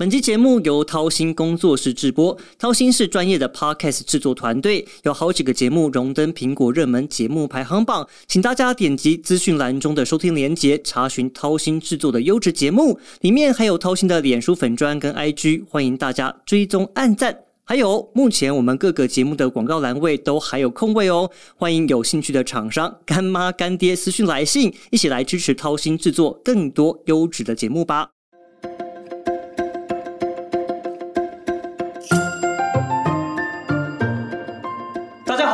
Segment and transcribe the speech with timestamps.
[0.00, 17.38] 本期节目由掏心工作室制播，掏心是专业的 podcast 制作团队，有好几个节目荣登苹果热门节目排行榜，请大家点击资讯栏中的收听连结，查询掏心制作的优质节目，里面还有掏心的脸书粉砖跟 IG，欢迎大家追踪按赞。
[17.64, 28.08] 还有，目前我们各个节目的广告栏位都还有空位哦，欢迎有兴趣的厂商干妈干爹私讯来信，一起来支持掏心制作更多优质的节目吧。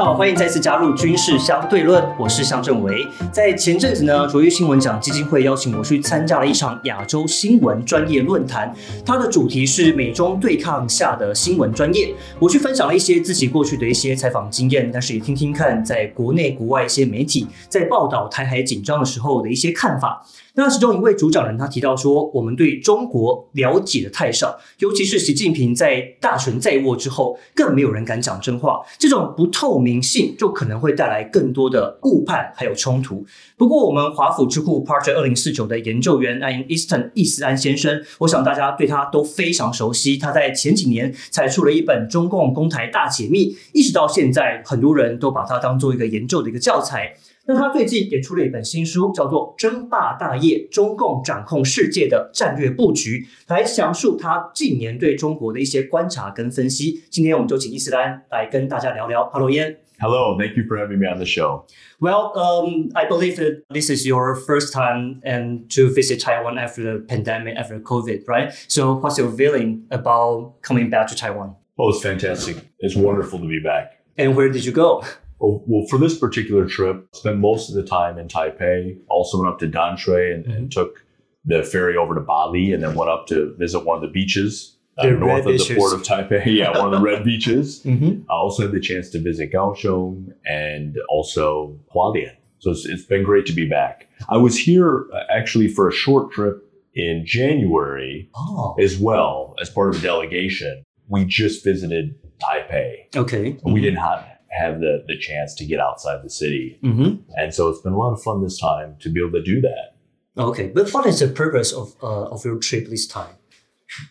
[0.06, 3.04] 好，欢迎再次加入军事相对论，我是向正维。
[3.32, 8.72] 在前阵子呢，卓越新闻奖基金会邀请我去参加了一场亚洲新闻专业论坛，
[9.04, 12.14] 它的主题是美中对抗下的新闻专业。
[12.38, 20.24] 我去分享了一些自己过去的一些采访经验，但是也听听看在国内国外一些媒体在报道台海紧张的时候的一些看法。
[20.58, 28.80] 那其中一位主讲人他提到说，我们对中国了解的太少，尤其是习近平在大权在握之后，更没有人敢讲真话。
[28.98, 33.22] 这种不透明性就可能会带来更多的误判还有冲突。
[33.58, 40.16] 不过，我们华府智库 Project 二零四九的研究员 Ian Easton 易思安先生，我想大家对他都非常熟悉。
[40.16, 47.14] 他在前几年才出了一本《中共公台大解密》，一直到现在，很多人都把它当做一个研究的一个教材。
[47.48, 57.04] 那他最近也出了一本新书，叫做《争霸大业：中共掌控世界的战略布局》，来详述他近年对中国的一些观察跟分析。
[57.08, 59.30] 今天我们就请伊斯兰来跟大家聊聊。
[59.32, 59.76] Hello, Ian.
[60.00, 61.64] Hello, thank you for having me on the show.
[62.00, 66.82] Well, um, I believe that this is your first time and to visit Taiwan after
[66.82, 68.52] the pandemic, after COVID, right?
[68.68, 71.54] So, what's your feeling about coming back to Taiwan?
[71.78, 72.56] Oh, it's fantastic.
[72.80, 74.02] It's wonderful to be back.
[74.18, 75.02] And where did you go?
[75.40, 78.98] Oh, well, for this particular trip, spent most of the time in Taipei.
[79.08, 80.68] Also went up to Danshui and, and, mm-hmm.
[80.68, 81.04] took
[81.44, 84.76] the ferry over to Bali, and then went up to visit one of the beaches
[84.98, 85.68] uh, north of beaches.
[85.68, 86.46] the port of Taipei.
[86.56, 87.82] yeah, one of the red beaches.
[87.82, 88.30] Mm-hmm.
[88.30, 92.34] I also had the chance to visit Kaohsiung and also Hualien.
[92.58, 94.08] So it's, it's been great to be back.
[94.28, 96.62] I was here uh, actually for a short trip
[96.94, 98.74] in January oh.
[98.80, 100.82] as well as part of a delegation.
[101.08, 103.14] We just visited Taipei.
[103.14, 103.42] Okay.
[103.42, 103.74] We mm-hmm.
[103.82, 106.78] didn't have have the, the chance to get outside the city.
[106.82, 107.30] Mm-hmm.
[107.34, 109.60] And so it's been a lot of fun this time to be able to do
[109.60, 109.96] that.
[110.38, 113.34] Okay, but what is the purpose of, uh, of your trip this time?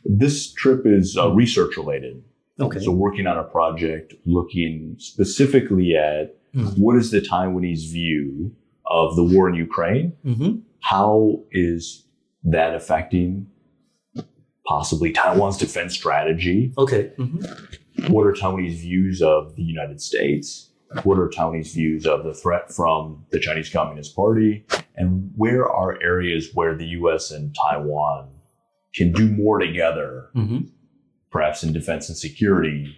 [0.03, 2.23] This trip is uh, research related.
[2.59, 2.79] Okay.
[2.79, 6.81] So working on a project looking specifically at mm-hmm.
[6.81, 8.55] what is the Taiwanese view
[8.87, 10.13] of the war in Ukraine?
[10.25, 10.59] Mm-hmm.
[10.79, 12.05] How is
[12.43, 13.47] that affecting
[14.65, 16.73] possibly Taiwan's defense strategy?
[16.77, 17.11] Okay.
[17.17, 17.75] Mm-hmm
[18.07, 20.69] what are Tony's views of the United States?
[21.03, 24.65] What are Tony's views of the threat from the Chinese Communist Party?
[24.95, 28.29] And where are areas where the US and Taiwan
[28.93, 30.67] can do more together, mm-hmm.
[31.31, 32.97] perhaps in defense and security?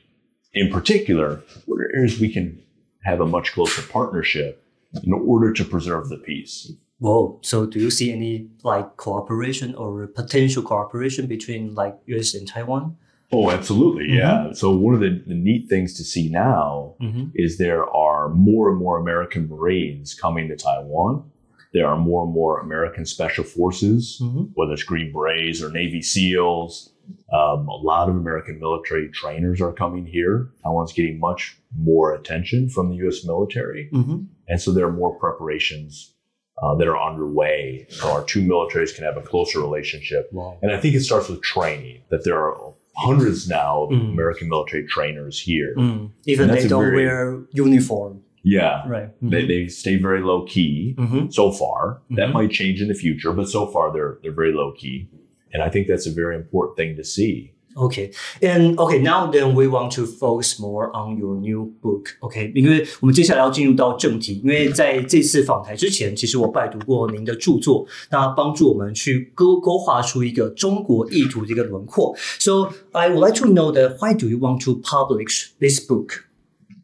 [0.54, 2.62] In particular, what are areas we can
[3.04, 4.64] have a much closer partnership
[5.04, 6.72] in order to preserve the peace?
[7.00, 7.40] Whoa.
[7.44, 12.98] So do you see any like cooperation or potential cooperation between like US and Taiwan?
[13.32, 14.08] Oh, absolutely.
[14.08, 14.18] Mm-hmm.
[14.18, 14.52] Yeah.
[14.54, 17.26] So one of the, the, neat things to see now mm-hmm.
[17.36, 21.30] is there are more and more American Marines coming to Taiwan.
[21.74, 24.44] There are more and more American Special Forces, mm-hmm.
[24.54, 26.94] whether it's Green Berets or Navy SEALs.
[27.34, 30.50] Um, a lot of American military trainers are coming here.
[30.64, 33.26] Taiwan's getting much more attention from the U.S.
[33.26, 33.90] military.
[33.94, 34.24] Mm-hmm.
[34.48, 36.14] And so there are more preparations
[36.62, 40.30] uh, that are underway so our two militaries can have a closer relationship.
[40.32, 40.58] Wow.
[40.62, 44.12] And I think it starts with training, that there are hundreds now of mm.
[44.12, 45.76] American military trainers here.
[45.78, 46.12] Mm.
[46.26, 48.22] Even they don't very, wear uniform.
[48.44, 48.88] Yeah.
[48.88, 49.10] Right.
[49.18, 49.30] Mm-hmm.
[49.30, 51.30] They, they stay very low key mm-hmm.
[51.30, 52.02] so far.
[52.12, 52.34] That mm-hmm.
[52.34, 55.10] might change in the future, but so far they're they're very low key.
[55.54, 57.54] And I think that's a very important thing to see.
[57.77, 62.09] Okay, and okay, now then we want to focus more on your new book.
[62.21, 72.15] OK，因为我们接下来要进入到正题，因为在这次访谈之前，其实我拜读过您的着作，那帮助我们去勾勾画出一个中国意图的一个轮廓。
[72.39, 76.25] So I would like to know that why do you want to publish this book?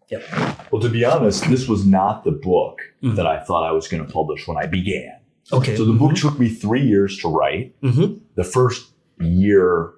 [0.08, 0.22] Yeah.
[0.70, 3.14] Well, to be honest, this was not the book mm-hmm.
[3.16, 5.20] that I thought I was going to publish when I began.
[5.52, 5.76] Okay.
[5.76, 6.28] So the book mm-hmm.
[6.28, 7.74] took me three years to write.
[7.82, 8.14] Mm-hmm.
[8.36, 8.86] The first
[9.20, 9.90] year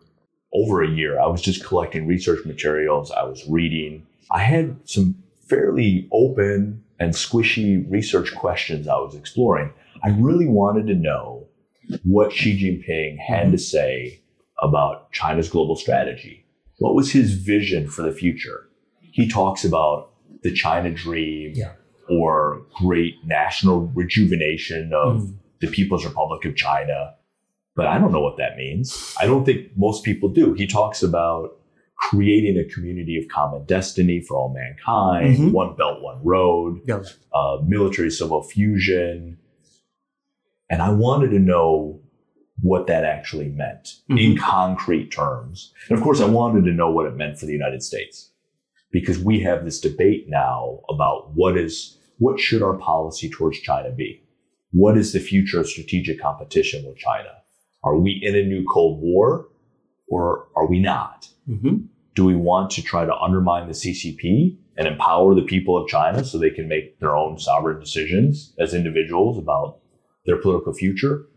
[0.56, 1.20] over a year.
[1.20, 3.12] I was just collecting research materials.
[3.12, 4.06] I was reading.
[4.32, 5.16] I had some
[5.48, 9.72] fairly open and squishy research questions I was exploring.
[10.04, 11.46] I really wanted to know
[12.04, 14.22] what Xi Jinping had to say
[14.62, 16.46] about China's global strategy.
[16.80, 18.68] What was his vision for the future?
[19.12, 20.12] He talks about
[20.44, 21.74] the China dream yeah.
[22.10, 25.36] or great national rejuvenation of mm.
[25.60, 27.14] the People's Republic of China.
[27.76, 29.14] But I don't know what that means.
[29.20, 30.54] I don't think most people do.
[30.54, 31.58] He talks about
[31.98, 35.52] creating a community of common destiny for all mankind, Mhm.
[35.52, 36.82] one belt, one road,
[37.34, 39.38] uh, military civil fusion.
[40.70, 42.02] And I wanted to know
[42.62, 45.74] what that actually meant in concrete terms.
[45.90, 48.32] And of course, I wanted to know what it meant for the United States
[48.92, 53.92] because we have this debate now about what is what should our policy towards China
[53.92, 54.22] be?
[54.72, 57.30] What is the future of strategic competition with China?
[57.86, 59.48] Are we in a new Cold War
[60.08, 61.30] or are we not?
[61.48, 61.78] hmm
[62.16, 66.24] Do we want to try to undermine the CCP and empower the people of China
[66.24, 69.80] so they can make their own sovereign decisions as individuals about
[70.26, 71.28] their political future?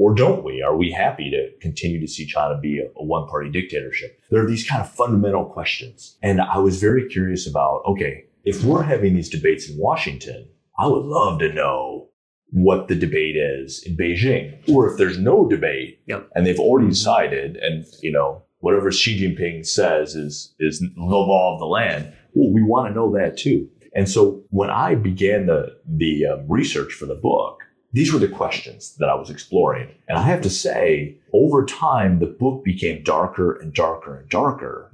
[0.00, 0.62] Or don't we?
[0.62, 4.20] Are we happy to continue to see China be a, a one party dictatorship?
[4.30, 6.16] There are these kind of fundamental questions.
[6.22, 10.86] And I was very curious about okay, if we're having these debates in Washington, I
[10.86, 12.08] would love to know
[12.50, 14.56] what the debate is in Beijing.
[14.72, 16.30] Or if there's no debate Yep.
[16.34, 21.54] and they've already decided, and you know, whatever Xi Jinping says is is the law
[21.54, 22.12] of the land.
[22.34, 23.68] Well, we want to know that too.
[23.94, 27.60] And so when I began the the um, research for the book,
[27.92, 29.94] these were the questions that I was exploring.
[30.08, 34.90] And I have to say, over time, the book became darker and darker and darker,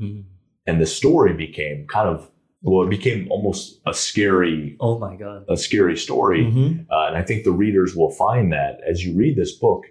[0.66, 2.30] and the story became kind of
[2.64, 5.44] well, it became almost a scary Oh my god.
[5.48, 6.44] a scary story.
[6.44, 6.86] Mhm.
[6.90, 9.82] Uh, and I think the readers will find that as you read this book,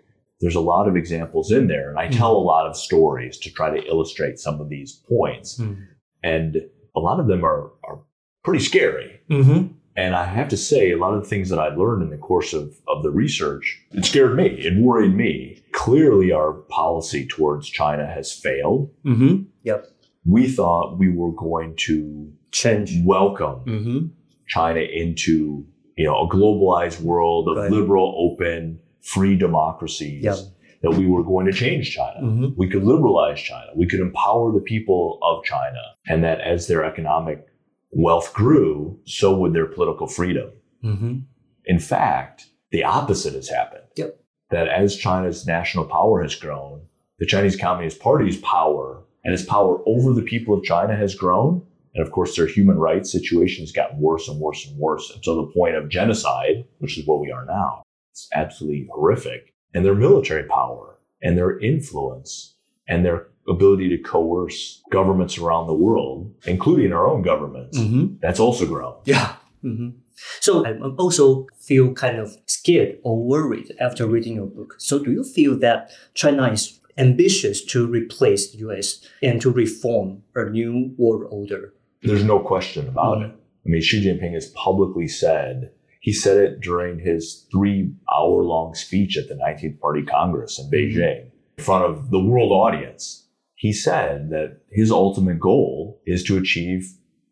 [0.41, 1.89] there's a lot of examples in there.
[1.89, 5.59] And I tell a lot of stories to try to illustrate some of these points.
[5.59, 5.77] Mm.
[6.23, 6.57] And
[6.95, 7.99] a lot of them are, are
[8.43, 9.19] pretty scary.
[9.29, 9.69] Mhm.
[9.95, 12.17] And I have to say, a lot of the things that I learned in the
[12.17, 14.47] course of, of the research, it scared me.
[14.47, 15.61] It worried me.
[15.71, 18.89] Clearly, our policy towards China has failed.
[19.05, 19.45] Mhm.
[19.61, 19.87] Yep.
[20.25, 23.01] We thought we were going to Change.
[23.05, 24.09] welcome Mhm.
[24.47, 25.65] China into
[25.97, 27.71] you know a globalized world of Right.
[27.71, 30.23] liberal, open, free democracies.
[30.23, 30.35] Yeah.
[30.81, 32.19] That we were going to change China.
[32.21, 32.53] Mhm.
[32.57, 33.71] We could liberalize China.
[33.75, 35.79] We could empower the people of China,
[36.09, 37.45] and that as their economic
[37.91, 40.49] wealth grew, so would their political freedom.
[40.83, 41.23] Mhm.
[41.65, 43.83] In fact, the opposite has happened.
[43.95, 44.19] Yep.
[44.51, 46.81] That as China's national power has grown,
[47.19, 51.65] the Chinese Communist Party's power and its power over the people of China has grown.
[51.95, 55.35] And of course, their human rights situation has gotten worse and worse and worse until
[55.45, 57.83] the point of genocide, which is where we are now.
[58.11, 59.53] It's absolutely horrific.
[59.73, 62.55] And their military power and their influence
[62.87, 68.19] and their ability to coerce governments around the world, including our own governments, Mhm.
[68.21, 68.95] that's also grown.
[69.05, 69.35] Yeah.
[69.63, 69.93] Mhm.
[70.39, 74.75] So I also feel kind of scared or worried after reading your book.
[74.77, 80.23] So do you feel that China is ambitious to replace the US and to reform
[80.35, 81.73] a new world order?
[82.01, 83.25] There's no question about Mhm.
[83.29, 83.31] it.
[83.65, 88.75] I mean, Xi Jinping has publicly said, he said it during his three hour long
[88.75, 93.27] speech at the 19th Party Congress in Beijing in front of the world audience.
[93.55, 96.85] He said that his ultimate goal is to achieve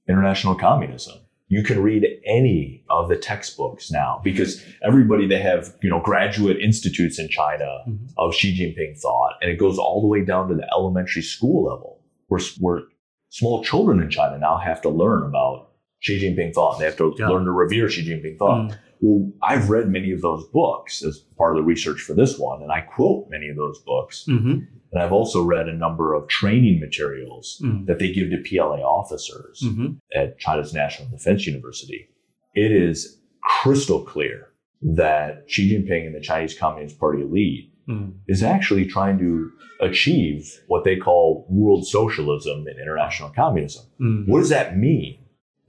[0.08, 1.16] international communism.
[1.51, 6.57] You can read any of the textbooks now because everybody they have, you know, graduate
[6.62, 8.07] institutes in China Mhm.
[8.18, 11.65] of Xi Jinping thought, and it goes all the way down to the elementary school
[11.65, 12.00] level,
[12.30, 12.83] where, where
[13.30, 15.70] small children in China now have to learn about
[16.01, 16.77] Xi Jinping thought.
[16.80, 17.30] They have to Yeah.
[17.30, 18.69] learn to revere Xi Jinping thought.
[18.71, 18.77] Mm.
[19.03, 22.62] Well, I've read many of those books as part of the research for this one,
[22.62, 24.25] and I quote many of those books.
[24.30, 24.68] Mhm.
[24.92, 27.86] And I've also read a number of training materials Mm.
[27.86, 29.98] that they give to PLA officers Mhm.
[30.13, 32.10] at China's National Defense University.
[32.53, 33.20] It is
[33.62, 34.48] crystal clear
[34.81, 38.13] that Xi Jinping and the Chinese Communist Party elite Mm.
[38.27, 43.86] is actually trying to achieve what they call world socialism and international communism.
[44.00, 44.27] Mm.
[44.27, 45.17] What does that mean?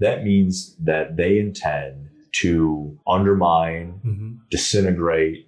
[0.03, 2.09] That means that they intend
[2.43, 4.39] to undermine, Mhm.
[4.51, 5.47] disintegrate,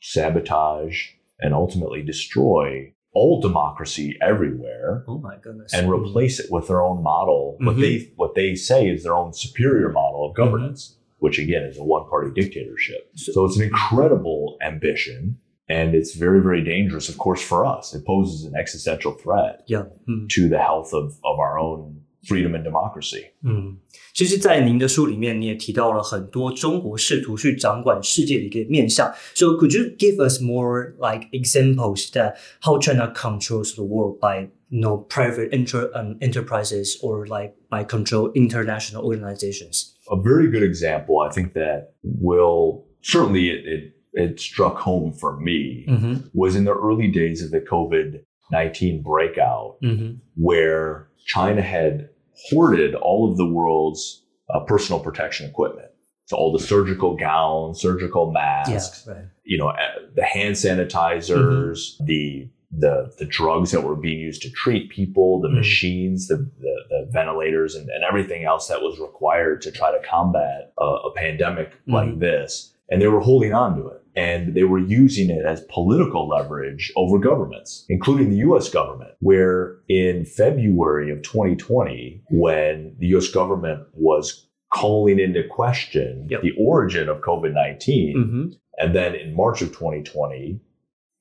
[0.00, 1.08] sabotage,
[1.40, 5.72] and ultimately destroy all democracy everywhere Oh my goodness.
[5.72, 7.56] and replace it with their own model.
[7.60, 7.80] What Mhm.
[7.80, 11.84] they what they say is their own superior model of governance, which again is a
[11.84, 13.08] one party dictatorship.
[13.14, 15.38] So- So it's an incredible ambition.
[15.66, 17.94] And it's very, very dangerous, of course, for us.
[17.94, 19.84] It poses an existential threat Yeah.
[20.06, 20.28] Mm.
[20.30, 21.93] to the health of, of our own
[22.27, 23.25] freedom and democracy.
[23.43, 23.77] 嗯，
[24.13, 29.11] 其实，在您的书里面，你也提到了很多中国试图去掌管世界的一个面向。
[29.33, 34.81] So, could you give us more like examples that how China controls the world by you
[34.81, 39.95] know private inter um, enterprises or like by control international organizations?
[40.11, 45.37] A very good example, I think that will certainly it, it, it struck home for
[45.39, 46.15] me Mm-hmm.
[46.33, 48.19] was in the early days of the COVID
[48.51, 50.15] 19 breakout, Mm-hmm.
[50.35, 52.09] where China had
[52.50, 54.22] hoarded all of the world's
[54.52, 55.88] uh, personal protection equipment.
[56.26, 59.12] So all the surgical gowns, surgical masks, Yeah.
[59.12, 59.24] Right.
[59.44, 59.72] you know,
[60.14, 62.04] the hand sanitizers, mm-hmm.
[62.06, 65.56] the the the drugs that were being used to treat people, the mm.
[65.56, 70.04] machines, the, the, the ventilators, and, and, everything else that was required to try to
[70.04, 71.92] combat a, a pandemic mm.
[71.92, 72.74] like this.
[72.90, 74.02] And they were holding on to it.
[74.16, 79.76] And they were using it as political leverage over governments, including the US government, where
[79.88, 86.42] in February of 2020, when the US government was calling into question yep.
[86.42, 88.48] the origin of COVID 19, mm-hmm.
[88.78, 90.60] and then in March of 2020,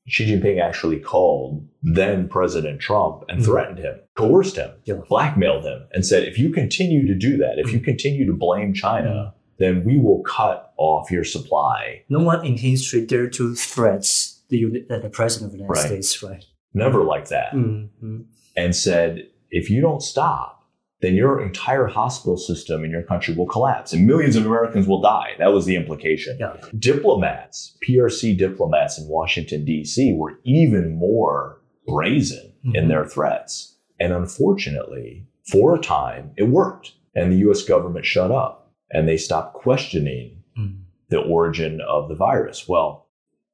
[0.08, 3.52] Xi Jinping actually called then President Trump and mm-hmm.
[3.52, 4.72] threatened him, coerced him,
[5.08, 7.86] blackmailed him, and said, if you continue to do that, if you mm-hmm.
[7.86, 9.38] continue to blame China, mm-hmm.
[9.60, 12.04] then we will cut off your supply.
[12.10, 14.06] No one in history dared to threat
[14.50, 15.86] the, the President of the United right.
[15.86, 16.46] States, right?
[16.74, 17.54] Never like that.
[17.54, 18.22] Mm-hmm.
[18.56, 20.64] And said, if you don't stop,
[21.02, 25.02] then your entire hospital system in your country will collapse and millions of Americans will
[25.02, 25.32] die.
[25.38, 26.38] That was the implication.
[26.40, 26.56] Yeah.
[26.80, 32.76] Diplomats, PRC diplomats in Washington, D.C., were even more brazen mm-hmm.
[32.76, 33.76] in their threats.
[34.00, 36.94] And unfortunately, for a time, it worked.
[37.16, 40.82] And the US government shut up and they stopped questioning mm-hmm.
[41.10, 42.68] the origin of the virus.
[42.68, 43.08] Well,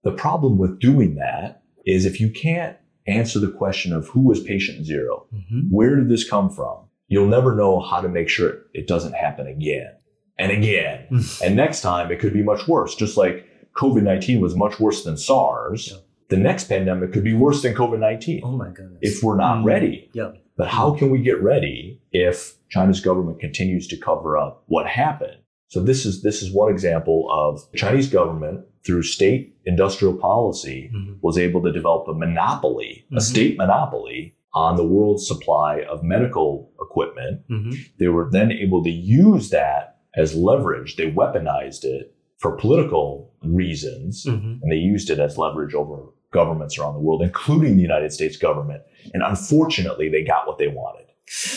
[0.04, 2.78] the problem with doing that is if you can't
[3.08, 5.62] answer the question of who was patient 0 mm-hmm.
[5.70, 6.90] where did this come from?
[7.10, 9.94] you'll never know how to make sure it doesn't happen again
[10.38, 11.06] and again.
[11.44, 12.96] and next time it could be much worse.
[12.96, 15.98] Just like COVID 19 was much worse than SARS, yeah.
[16.30, 18.42] the next pandemic could be worse than COVID 19.
[18.46, 19.00] Oh my goodness.
[19.02, 19.66] If we're not mm.
[19.66, 20.10] ready.
[20.14, 20.32] Yeah.
[20.56, 25.38] But how can we get ready if China's government continues to cover up what happened?
[25.70, 31.14] So this is this is one example of Chinese government through state industrial policy mm-hmm.
[31.22, 33.18] was able to develop a monopoly, mm-hmm.
[33.18, 37.42] a state monopoly on the world's supply of medical equipment.
[37.50, 37.82] Mm-hmm.
[38.00, 40.96] They were then able to use that as leverage.
[40.96, 44.64] They weaponized it for political reasons, mm-hmm.
[44.64, 48.38] and they used it as leverage over governments around the world, including the United States
[48.38, 48.82] government.
[49.14, 51.06] And unfortunately, they got what they wanted.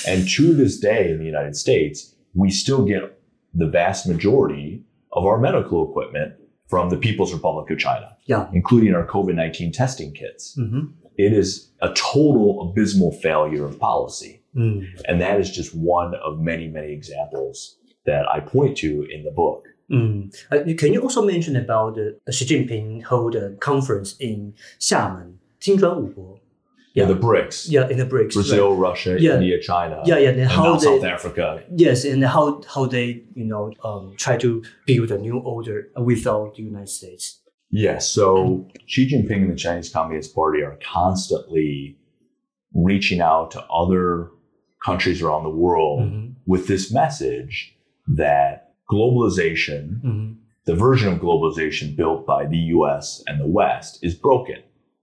[0.06, 3.21] And to this day in the United States, we still get
[3.54, 4.82] the vast majority
[5.12, 6.34] of our medical equipment
[6.68, 8.48] from the People's Republic of China, yeah.
[8.52, 10.56] including our COVID 19 testing kits.
[10.58, 14.42] Mm-hmm it is a total abysmal failure of policy.
[14.56, 14.86] Mm.
[15.06, 19.30] And that is just one of many, many examples that I point to in the
[19.30, 19.66] book.
[19.90, 20.34] Mm.
[20.50, 26.14] Uh, can you also mention about uh, Xi Jinping hold a conference in Xiamen, Jinzhuan
[26.94, 27.04] yeah.
[27.06, 27.70] the BRICS.
[27.70, 28.34] Yeah, in the BRICS.
[28.34, 28.90] Brazil, right.
[28.90, 29.34] Russia, yeah.
[29.34, 30.02] India, China.
[30.04, 30.30] Yeah, yeah.
[30.30, 31.62] And, and how they, South Africa.
[31.74, 36.56] Yes, and how how they you know um, try to build a new order without
[36.56, 37.40] the United States.
[37.70, 38.10] Yes.
[38.10, 41.96] So Xi Jinping and the Chinese Communist Party are constantly
[42.74, 44.30] reaching out to other
[44.84, 46.32] countries around the world mm-hmm.
[46.46, 47.74] with this message
[48.06, 50.32] that globalization, mm-hmm.
[50.66, 54.62] the version of globalization built by the US and the West, is broken.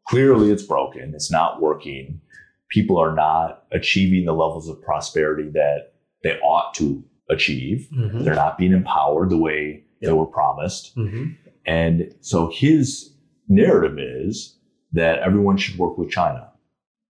[0.09, 1.13] Clearly, it's broken.
[1.13, 2.21] It's not working.
[2.69, 7.87] People are not achieving the levels of prosperity that they ought to achieve.
[7.95, 8.23] Mm-hmm.
[8.23, 10.09] They're not being empowered the way yep.
[10.09, 10.95] they were promised.
[10.95, 11.31] Mm-hmm.
[11.65, 13.13] And so his
[13.47, 14.57] narrative is
[14.93, 16.49] that everyone should work with China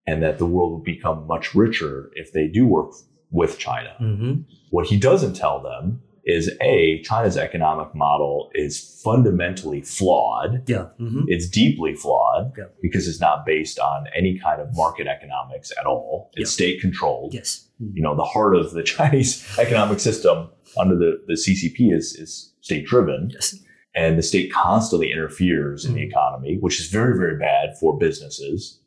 [0.05, 2.91] and that the world will become much richer if they do work
[3.31, 3.95] with China.
[4.01, 4.41] Mm-hmm.
[4.71, 10.67] What he doesn't tell them is A, China's economic model is fundamentally flawed.
[10.67, 10.87] Yeah.
[10.99, 11.23] Mm-hmm.
[11.27, 12.65] It's deeply flawed yeah.
[12.81, 16.31] because it's not based on any kind of market economics at all.
[16.33, 16.53] It's yeah.
[16.53, 17.33] state controlled.
[17.33, 17.67] Yes.
[17.81, 17.97] Mm-hmm.
[17.97, 22.53] You know, the heart of the Chinese economic system under the, the CCP is, is
[22.61, 23.31] state driven.
[23.33, 23.55] Yes
[23.95, 26.07] and the state constantly interferes in the mm.
[26.07, 28.79] economy, which is very, very bad for businesses.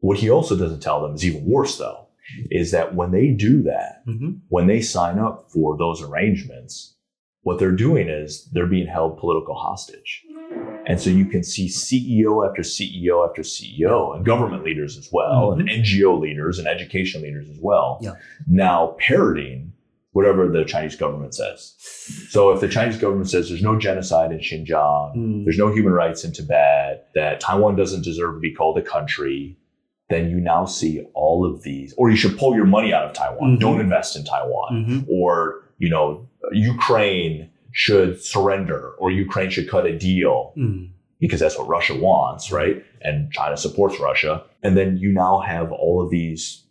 [0.00, 2.05] What he also doesn't tell them is even worse, though,
[2.50, 4.32] is that when they do that, mm-hmm.
[4.48, 6.96] when they sign up for those arrangements,
[7.42, 10.24] what they're doing is they're being held political hostage.
[10.86, 15.50] And so you can see CEO after CEO after CEO and government leaders as well,
[15.50, 15.60] mm-hmm.
[15.60, 18.12] and NGO leaders and education leaders as well, yeah.
[18.46, 19.72] now parroting
[20.16, 21.74] whatever the Chinese government says.
[22.30, 25.44] So if the Chinese government says there's no genocide in Xinjiang, mm.
[25.44, 29.58] there's no human rights in Tibet, that Taiwan doesn't deserve to be called a country,
[30.08, 33.12] then you now see all of these, or you should pull your money out of
[33.12, 33.52] Taiwan.
[33.52, 33.60] Mm-hmm.
[33.60, 34.72] Don't invest in Taiwan.
[34.72, 35.10] Mm-hmm.
[35.10, 40.52] Or, you know, Ukraine should surrender or Ukraine should cut a deal.
[40.56, 40.90] Mm.
[41.18, 42.84] Because that's what Russia wants, right?
[43.00, 44.44] And China supports Russia.
[44.62, 46.66] And then you now have all of these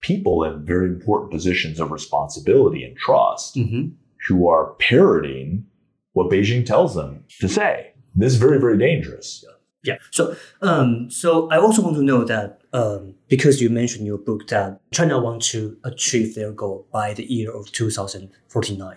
[0.00, 3.88] people in very important positions of responsibility and trust mm-hmm.
[4.26, 5.66] who are parroting
[6.14, 7.92] what Beijing tells them to say.
[8.14, 9.44] This is very, very dangerous.
[9.46, 9.54] Yeah.
[10.10, 14.18] So, um, so I also want to know that um, because you mentioned in your
[14.18, 18.96] book that China wants to achieve their goal by the year of 2049.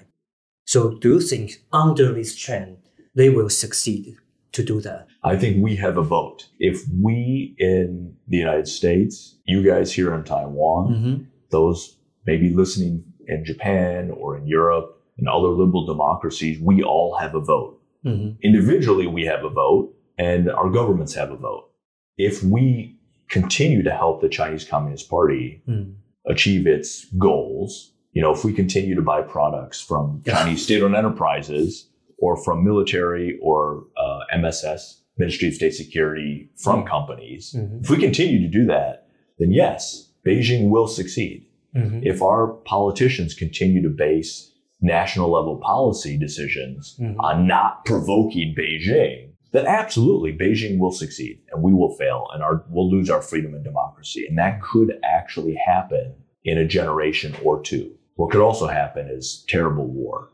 [0.65, 2.77] So, do you think under this trend
[3.15, 4.17] they will succeed
[4.51, 5.07] to do that?
[5.23, 6.47] I think we have a vote.
[6.59, 11.23] If we in the United States, you guys here in Taiwan, Mm-hmm.
[11.49, 17.33] those maybe listening in Japan or in Europe and other liberal democracies, we all have
[17.35, 17.79] a vote.
[18.05, 18.37] Mm-hmm.
[18.43, 21.69] Individually, we have a vote, and our governments have a vote.
[22.17, 22.95] If we
[23.29, 25.93] continue to help the Chinese Communist Party Mm.
[26.27, 31.89] achieve its goals, you know, if we continue to buy products from Chinese state-owned enterprises
[32.17, 36.87] or from military or uh, MSS, Ministry of State Security, from Mm.
[36.87, 37.79] companies, Mm-hmm.
[37.83, 39.07] if we continue to do that,
[39.39, 41.45] then yes, Beijing will succeed.
[41.75, 41.99] Mm-hmm.
[42.03, 47.15] If our politicians continue to base national level policy decisions Mhm.
[47.19, 52.63] on not provoking Beijing, then absolutely Beijing will succeed and we will fail and our,
[52.69, 54.25] we'll lose our freedom and democracy.
[54.27, 57.93] And that could actually happen in a generation or two.
[58.15, 60.29] What could also happen is terrible war,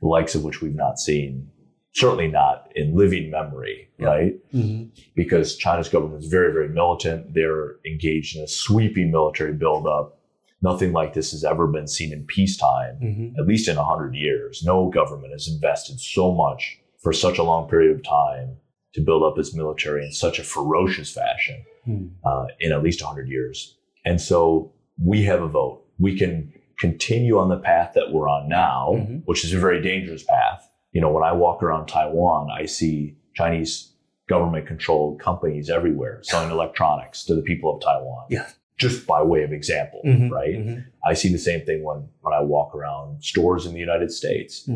[0.00, 1.48] the likes of which we've not seen,
[1.94, 4.34] certainly not in living memory, right?
[4.54, 4.84] Mm-hmm.
[5.14, 7.34] because China's government is very, very militant.
[7.34, 10.18] They're engaged in a sweeping military buildup.
[10.62, 13.40] Nothing like this has ever been seen in peacetime, Mm-hmm.
[13.40, 14.62] at least in 100 years.
[14.64, 18.56] No government has invested so much for such a long period of time
[18.94, 22.10] to build up its military in such a ferocious fashion Mm.
[22.24, 23.76] uh, in at least 100 years.
[24.04, 25.84] And so we have a vote.
[25.98, 29.22] We can continue on the path that we're on now, Mhm.
[29.24, 30.68] which is a very dangerous path.
[30.92, 33.94] You know, when I walk around Taiwan, I see Chinese
[34.28, 38.26] government controlled companies everywhere selling electronics to the people of Taiwan.
[38.28, 38.46] Yeah.
[38.78, 40.30] Just by way of example, Mhm.
[40.30, 40.54] right?
[40.54, 40.84] Mhm.
[41.04, 44.68] I see the same thing when, when I walk around stores in the United States.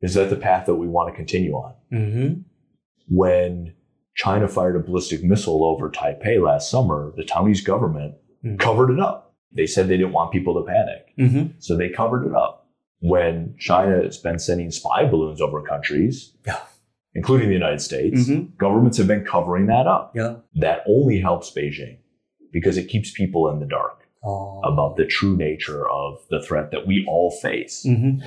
[0.00, 1.74] Is that the path that we want to continue on?
[1.92, 2.44] Mhm.
[3.10, 3.72] when
[4.16, 8.58] China fired a ballistic missile over Taipei last summer, the Taiwanese government Mhm.
[8.58, 9.34] covered it up.
[9.50, 11.14] They said they didn't want people to panic.
[11.18, 11.54] Mhm.
[11.58, 12.66] So they covered it up.
[13.00, 16.58] When China has been sending spy balloons over countries, Yeah.
[17.14, 18.54] including the United States, Mhm.
[18.58, 20.12] governments have been covering that up.
[20.14, 20.36] Yeah.
[20.56, 21.96] That only helps Beijing
[22.52, 24.60] because it keeps people in the dark Oh.
[24.64, 27.86] about the true nature of the threat that we all face.
[27.88, 28.20] Mhm.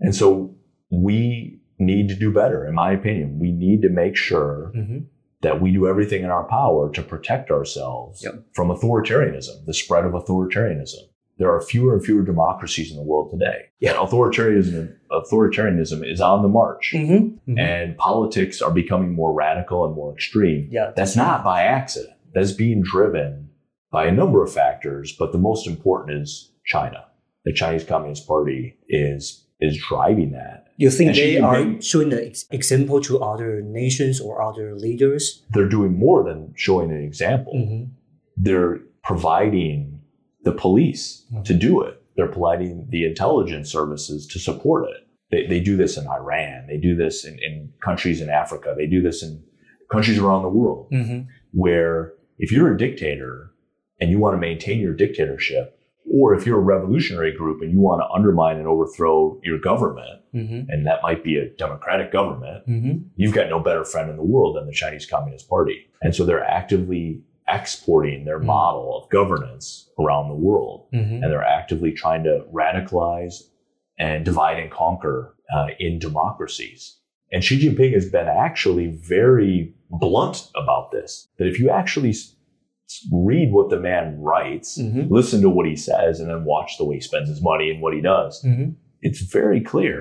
[0.00, 0.54] And so
[0.90, 3.38] we need to do better, in my opinion.
[3.38, 5.06] We need to make sure Mhm.
[5.42, 8.34] that we do everything in our power to protect ourselves Yep.
[8.54, 11.00] from authoritarianism, the spread of authoritarianism.
[11.36, 13.62] There are fewer and fewer democracies in the world today.
[13.80, 13.94] Yeah.
[13.94, 17.38] Authoritarianism, authoritarianism is on the march, Mhm.
[17.48, 17.58] Mhm.
[17.58, 20.68] and politics are becoming more radical and more extreme.
[20.70, 20.92] Yeah.
[20.94, 22.14] That's not by accident.
[22.32, 23.48] That's being driven
[23.90, 27.04] by a number of factors, but the most important is China.
[27.44, 30.63] The Chinese Communist Party is is driving that.
[30.76, 35.42] You think they are showing the ex- example to other nations or other leaders?
[35.50, 37.52] They're doing more than showing an example.
[37.54, 37.88] Mhm.
[38.36, 40.00] they're providing
[40.42, 41.44] the police Mhm.
[41.44, 42.02] to do it.
[42.16, 45.06] They're providing the intelligence services to support it.
[45.30, 46.66] They, they do this in Iran.
[46.66, 48.74] They do this in, in countries in Africa.
[48.76, 49.40] They do this in
[49.90, 51.26] countries around the world Mhm.
[51.52, 53.50] where if you're a dictator
[54.00, 55.73] and you want to maintain your dictatorship,
[56.10, 60.20] or if you're a revolutionary group and you want to undermine and overthrow your government,
[60.34, 60.66] Mhm.
[60.68, 63.04] and that might be a democratic government, Mhm.
[63.16, 65.86] you've got no better friend in the world than the Chinese Communist Party.
[66.02, 68.44] And so they're actively exporting their Mm.
[68.46, 70.86] model of governance around the world.
[70.92, 71.22] Mhm.
[71.22, 73.50] And they're actively trying to radicalize
[73.98, 76.98] and divide and conquer uh, in democracies.
[77.30, 81.28] And Xi Jinping has been actually very blunt about this.
[81.38, 82.14] That if you actually
[83.12, 85.10] read what the man writes, Mhm.
[85.10, 87.80] listen to what he says, and then watch the way he spends his money and
[87.82, 88.74] what he does, Mhm.
[89.02, 89.96] it's very clear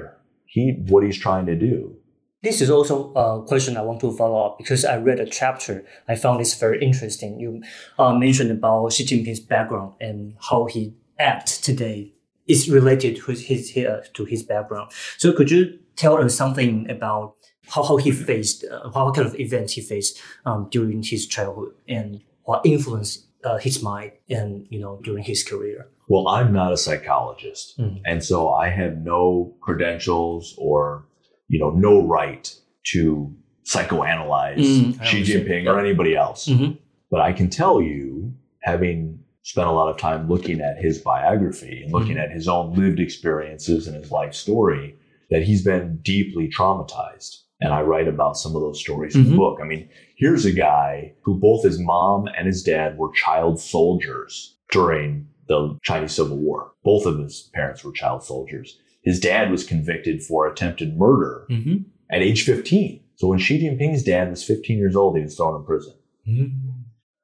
[0.45, 1.95] he what he's trying to do.
[2.43, 5.85] This is also a question I want to follow up because I read a chapter.
[6.09, 7.39] I found this very interesting.
[7.39, 7.61] You
[7.97, 12.11] uh, mentioned about Xi Jinping's background and how he acts today
[12.47, 14.91] is related to his, his uh, to his background.
[15.17, 17.35] So could you tell us something about
[17.69, 21.71] how, how he faced, uh, what kind of events he faced um, during his childhood
[21.87, 25.87] and what influenced uh, his mind and you know during his career?
[26.09, 27.79] Well, I'm not a psychologist.
[27.79, 28.01] Mhm.
[28.05, 31.05] And so I have no credentials or,
[31.47, 32.53] you know, no right
[32.91, 33.33] to
[33.65, 35.23] psychoanalyze Mm, I Xi.
[35.23, 36.47] Jinping or anybody else.
[36.49, 36.77] Mhm.
[37.09, 41.83] But I can tell you, having spent a lot of time looking at his biography
[41.83, 42.23] and looking Mhm.
[42.23, 44.95] at his own lived experiences and his life story,
[45.29, 47.42] that he's been deeply traumatized.
[47.61, 49.29] And I write about some of those stories in Mhm.
[49.31, 49.59] the book.
[49.61, 49.87] I mean,
[50.17, 55.77] here's a guy who both his mom and his dad were child soldiers during the
[55.83, 56.71] Chinese Civil War.
[56.83, 58.79] Both of his parents were child soldiers.
[59.03, 61.85] His dad was convicted for attempted murder Mhm.
[62.09, 63.01] at age 15.
[63.15, 65.93] So when Xi Jinping's dad was 15 years old, he was thrown in prison.
[66.27, 66.51] Mhm.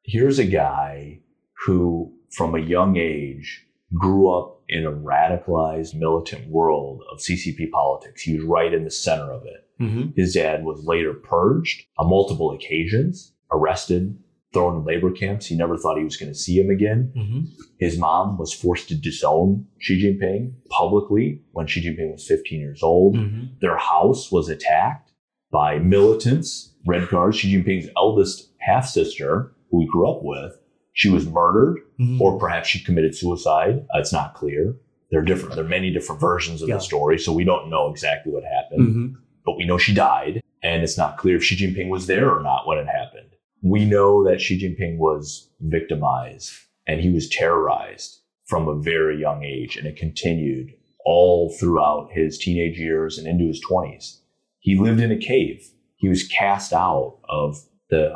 [0.03, 1.19] Here's a guy
[1.65, 8.21] who, from a young age, grew up in a radicalized militant world of CCP politics.
[8.21, 9.65] He was right in the center of it.
[9.79, 10.09] Mm-hmm.
[10.15, 14.17] His dad was later purged on multiple occasions, arrested,
[14.53, 15.45] thrown in labor camps.
[15.45, 17.13] He never thought he was going to see him again.
[17.15, 17.39] Mm-hmm.
[17.79, 22.81] His mom was forced to disown Xi Jinping publicly when Xi Jinping was 15 years
[22.83, 23.15] old.
[23.15, 23.43] Mm-hmm.
[23.61, 25.11] Their house was attacked
[25.51, 27.37] by militants, Red Guards.
[27.37, 30.53] Xi Jinping's eldest half sister, who he grew up with,
[30.93, 32.21] she was murdered, Mm-hmm.
[32.21, 33.85] or perhaps she committed suicide.
[33.93, 34.73] Uh, it's not clear.
[35.11, 35.55] There are different.
[35.55, 36.75] There are many different versions of Yeah.
[36.75, 39.17] the story, so we don't know exactly what happened.
[39.39, 39.43] Mm-hmm.
[39.45, 42.41] But we know she died, and it's not clear if Xi Jinping was there or
[42.41, 43.29] not when it happened.
[43.61, 46.51] We know that Xi Jinping was victimized
[46.87, 50.73] and he was terrorized from a very young age, and it continued
[51.05, 54.21] all throughout his teenage years and into his 20s.
[54.59, 55.69] He lived in a cave.
[55.97, 57.57] He was cast out of
[57.89, 58.13] the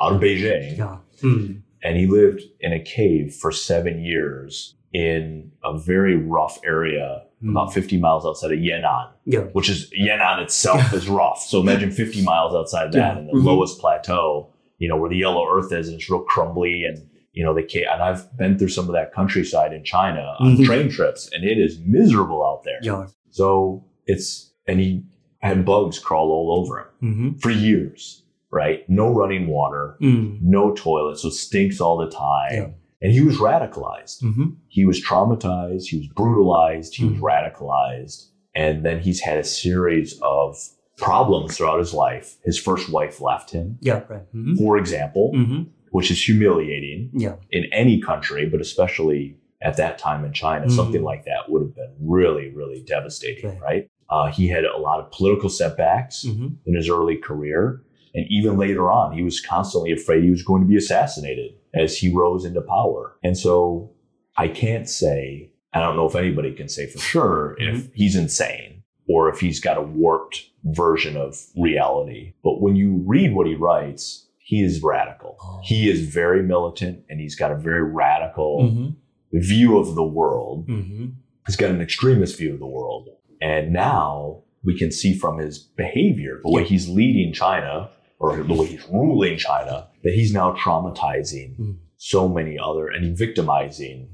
[0.00, 0.98] out of Beijing Yeah.
[1.22, 1.62] Mm.
[1.82, 7.50] and he lived in a cave for seven years in a very rough area Mm.
[7.50, 9.40] about 50 miles outside of Yan'an, Yeah.
[9.52, 11.38] which is Yan'an itself is rough.
[11.42, 13.18] So imagine 50 miles outside that Yeah.
[13.18, 13.44] in the Mhm.
[13.44, 16.98] Loess Plateau, you know, where the yellow earth is and it's real crumbly and
[17.34, 20.56] you know, they can't, And I've been through some of that countryside in China on
[20.56, 20.64] Mhm.
[20.64, 22.78] train trips, and it is miserable out there.
[22.82, 23.08] Yeah.
[23.28, 25.02] So it's, and he
[25.40, 27.28] had bugs crawl all over him Mm-hmm.
[27.40, 28.88] for years, right?
[28.88, 30.38] No running water, Mm.
[30.40, 32.52] no toilet, so stinks all the time.
[32.54, 32.68] Yeah.
[33.02, 34.22] And he was radicalized.
[34.22, 34.44] Mm-hmm.
[34.68, 35.84] He was traumatized.
[35.88, 36.94] He was brutalized.
[36.96, 37.20] He was Mhm.
[37.20, 38.28] radicalized.
[38.54, 40.56] And then he's had a series of
[40.96, 42.36] problems throughout his life.
[42.44, 44.02] His first wife left him, Yeah.
[44.08, 44.22] Right.
[44.34, 44.54] Mm-hmm.
[44.56, 45.62] for example, Mm-hmm.
[45.90, 47.36] which is humiliating Yeah.
[47.50, 50.70] in any country, but especially at that time in China, Mhm.
[50.72, 53.58] something like that would have been really, really devastating, Okay.
[53.60, 53.88] right?
[54.08, 56.48] Uh, he had a lot of political setbacks Mm-hmm.
[56.64, 57.82] in his early career.
[58.14, 61.96] And even later on, he was constantly afraid he was going to be assassinated as
[61.98, 63.16] he rose into power.
[63.22, 63.92] And so
[64.36, 68.82] I can't say, I don't know if anybody can say for sure if he's insane
[69.08, 72.32] or if he's got a warped version of reality.
[72.42, 75.36] But when you read what he writes, he is radical.
[75.42, 75.60] Oh.
[75.62, 79.38] He is very militant and he's got a very radical Mm-hmm.
[79.40, 81.06] view of the world Mm-hmm.
[81.46, 83.08] he's got an extremist view of the world.
[83.40, 88.54] And now we can see from his behavior, the way he's leading China or the
[88.54, 91.76] way he's ruling China, that he's now traumatizing Mm.
[91.96, 94.08] so many other and victimizing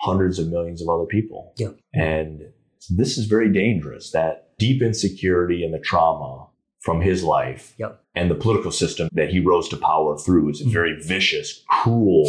[0.00, 1.52] hundreds of millions of other people.
[1.56, 1.72] Yeah.
[1.94, 2.42] And
[2.90, 4.10] this is very dangerous.
[4.10, 6.46] That deep insecurity and the trauma
[6.80, 7.92] from his life Yeah.
[8.14, 10.72] and the political system that he rose to power through is a Mm.
[10.72, 12.26] very vicious, cruel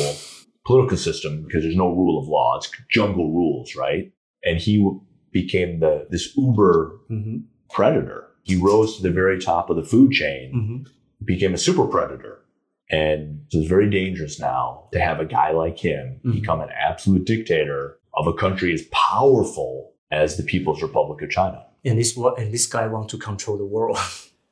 [0.65, 2.57] political system because there's no rule of law.
[2.57, 4.11] It's jungle rules, right?
[4.43, 7.37] And he w- became the this uber Mm-hmm.
[7.71, 8.21] predator.
[8.43, 10.77] He rose to the very top of the food chain, Mm-hmm.
[11.25, 12.35] became a super predator.
[12.91, 16.34] And so it's very dangerous now to have a guy like him Mhm.
[16.34, 21.63] become an absolute dictator of a country as powerful as the People's Republic of China.
[21.86, 23.97] And this and this guy wants to control the world.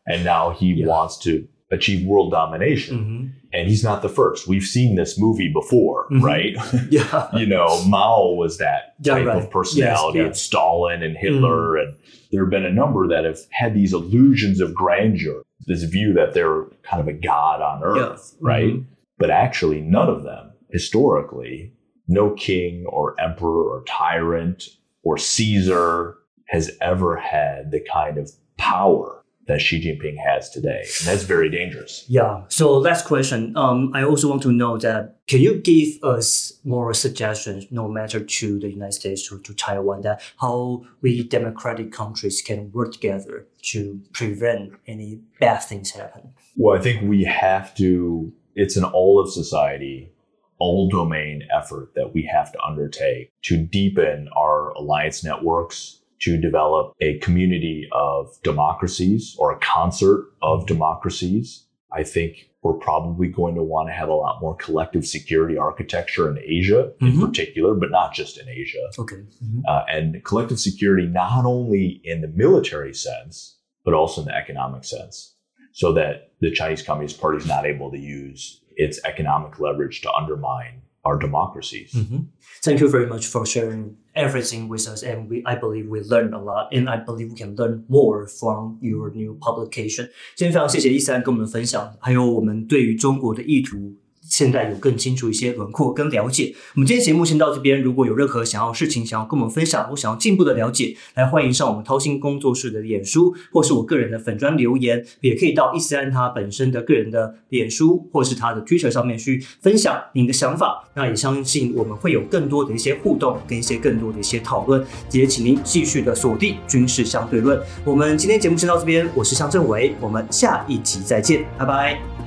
[0.09, 0.85] And now he Yeah.
[0.87, 2.97] wants to achieve world domination.
[2.97, 3.25] mm-hmm.
[3.51, 4.47] And he's not the first.
[4.47, 6.21] We've seen this movie before, Mhm.
[6.21, 6.55] right?
[6.89, 7.27] Yeah.
[7.33, 9.37] you know, Mao was that Yeah, type right.
[9.37, 10.27] of personality, Yes, yeah.
[10.27, 11.93] and Stalin and Hitler, and
[12.31, 16.33] there have been a number that have had these illusions of grandeur, this view that
[16.33, 18.73] they're kind of a god on earth, right?
[18.75, 18.85] Mhm.
[19.17, 21.73] But actually, none of them, historically,
[22.07, 24.63] no king or emperor or tyrant
[25.03, 26.15] or Caesar
[26.47, 29.16] has ever had the kind of power
[29.47, 30.81] that Xi Jinping has today.
[30.99, 32.05] And that's very dangerous.
[32.07, 32.43] Yeah.
[32.49, 33.55] So last question.
[33.55, 38.19] Um, I also want to know that can you give us more suggestions, no matter
[38.19, 43.47] to the United States or to Taiwan, that how we democratic countries can work together
[43.63, 46.33] to prevent any bad things happen?
[46.55, 50.11] Well, I think we have to, it's an all of society,
[50.59, 56.93] all domain effort that we have to undertake to deepen our alliance networks, to develop
[57.01, 61.63] a community of democracies or a concert of democracies.
[61.91, 66.29] I think we're probably going to want to have a lot more collective security architecture
[66.29, 67.21] in Asia in Mhm.
[67.21, 69.15] particular, but not just in Asia Okay.
[69.43, 69.61] Mhm.
[69.67, 74.83] uh, and collective security not only in the military sense but also in the economic
[74.83, 75.33] sense
[75.71, 80.11] so that the chinese communist party is not able to use its economic leverage to
[80.13, 82.26] undermine our democracies Mhm.
[82.62, 86.32] Thank you very much for sharing everything with us, and we I believe we learned
[86.32, 90.08] a lot, and I believe we can learn more from your new publication.
[90.36, 93.96] 今天非常谢谢伊斯兰跟我们分享，还有我们对于中国的意图
[94.29, 96.53] 现在有更清楚一些轮廓跟了解。
[96.75, 110.83] 我们今天节目先到这边，如果有任何想要事情想要跟我们分享，或想要进一步的了解，来欢迎上我们掏心工作室的脸书，或是我个人的粉砖留言，也可以到伊斯兰他本身的个人的脸书，或是他的 Twitter 上面去分享您的想法。
[110.93, 114.85] 那也相信我们会有更多的一些互动，跟一些更多的一些讨论。
[115.11, 117.59] 也请您继续的锁定军事相对论。
[117.85, 122.26] 我们今天节目先到这边，我是向正伟，我们下一集再见，拜拜。